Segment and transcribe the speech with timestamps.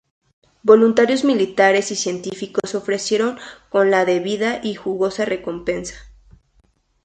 [0.63, 3.37] Voluntarios militares y científicos se ofrecieron
[3.69, 5.93] con la debida y jugosa recompensa.